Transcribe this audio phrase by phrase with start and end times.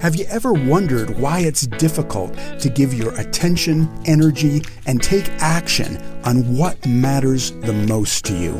[0.00, 5.98] Have you ever wondered why it's difficult to give your attention, energy, and take action
[6.24, 8.54] on what matters the most to you?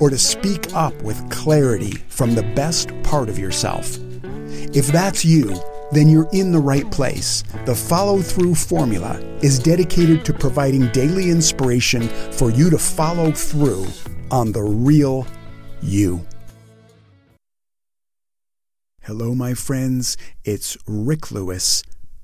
[0.00, 3.98] Or to speak up with clarity from the best part of yourself?
[4.72, 5.54] If that's you,
[5.92, 7.44] then you're in the right place.
[7.66, 13.86] The follow through formula is dedicated to providing daily inspiration for you to follow through
[14.30, 15.26] on the real
[15.82, 16.26] you.
[19.10, 20.16] Hello, my friends.
[20.44, 21.82] It's Rick Lewis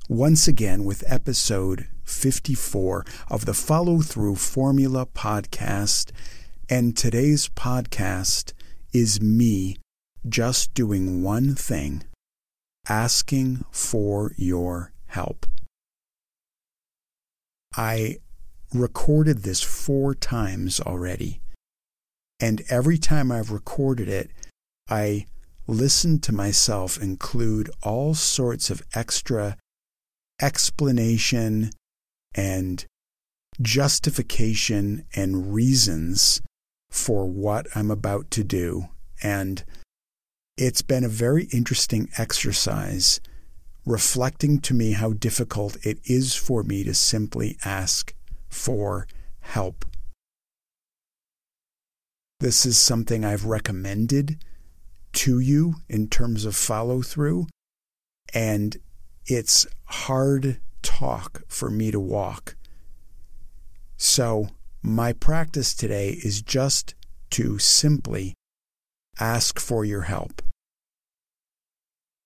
[0.08, 6.12] once again with episode 54 of the Follow Through Formula podcast.
[6.70, 8.52] And today's podcast
[8.92, 9.78] is me
[10.28, 12.04] just doing one thing
[12.88, 15.44] asking for your help.
[17.76, 18.18] I
[18.72, 21.40] recorded this four times already.
[22.38, 24.30] And every time I've recorded it,
[24.88, 25.26] I
[25.66, 29.56] listen to myself include all sorts of extra
[30.40, 31.70] explanation
[32.34, 32.84] and
[33.60, 36.40] justification and reasons
[36.90, 38.88] for what I'm about to do.
[39.22, 39.64] And
[40.56, 43.20] it's been a very interesting exercise
[43.84, 48.14] reflecting to me how difficult it is for me to simply ask
[48.48, 49.06] for
[49.40, 49.84] help.
[52.40, 54.38] This is something I've recommended
[55.16, 57.46] to you in terms of follow through.
[58.34, 58.76] And
[59.26, 62.56] it's hard talk for me to walk.
[63.96, 64.48] So,
[64.82, 66.94] my practice today is just
[67.30, 68.34] to simply
[69.18, 70.42] ask for your help.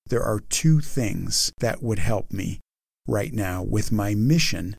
[0.06, 2.60] There are two things that would help me
[3.06, 4.76] right now with my mission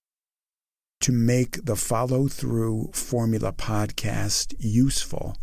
[0.99, 5.35] to make the Follow Through Formula podcast useful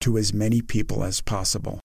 [0.00, 1.80] to as many people as possible.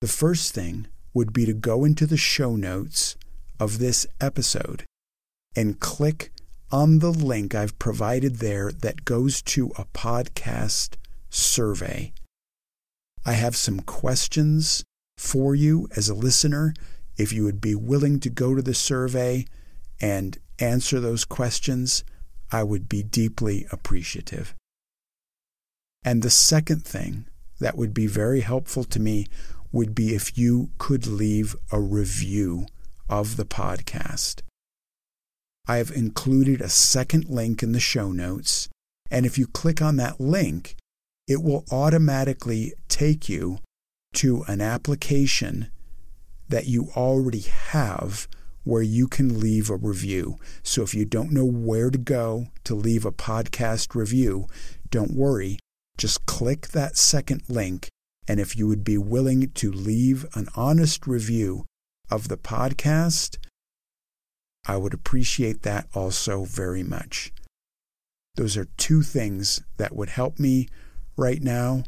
[0.00, 3.16] The first thing would be to go into the show notes
[3.60, 4.84] of this episode
[5.54, 6.32] and click
[6.70, 10.94] on the link I've provided there that goes to a podcast
[11.28, 12.12] survey.
[13.24, 14.82] I have some questions
[15.16, 16.74] for you as a listener.
[17.16, 19.46] If you would be willing to go to the survey
[20.00, 22.04] and answer those questions,
[22.50, 24.54] I would be deeply appreciative.
[26.04, 27.26] And the second thing
[27.60, 29.26] that would be very helpful to me
[29.70, 32.66] would be if you could leave a review
[33.08, 34.42] of the podcast.
[35.66, 38.68] I have included a second link in the show notes,
[39.10, 40.76] and if you click on that link,
[41.28, 43.58] it will automatically take you
[44.14, 45.70] to an application
[46.48, 48.26] that you already have
[48.64, 50.38] where you can leave a review.
[50.62, 54.46] So if you don't know where to go to leave a podcast review,
[54.90, 55.58] don't worry.
[56.02, 57.86] Just click that second link,
[58.26, 61.64] and if you would be willing to leave an honest review
[62.10, 63.36] of the podcast,
[64.66, 67.32] I would appreciate that also very much.
[68.34, 70.66] Those are two things that would help me
[71.16, 71.84] right now.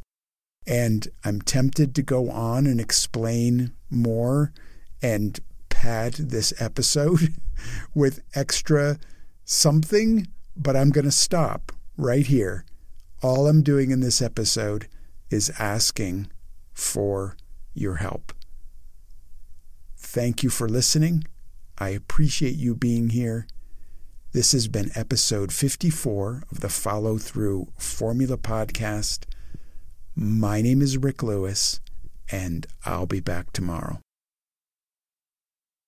[0.65, 4.53] And I'm tempted to go on and explain more
[5.03, 7.35] and pad this episode
[7.97, 9.01] with extra
[9.45, 12.65] something, but I'm going to stop right here
[13.25, 14.87] all I'm doing in this episode
[15.31, 16.31] is asking
[16.75, 17.39] for
[17.73, 18.35] your help.
[19.97, 21.25] Thank you for listening.
[21.79, 23.47] I appreciate you being here.
[24.33, 29.25] This has been episode 54 of the Follow Through Formula Podcast.
[30.15, 31.81] My name is Rick Lewis,
[32.31, 34.04] and I'll be back tomorrow.